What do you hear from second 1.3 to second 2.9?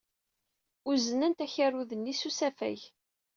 akerrud-nni s usafag.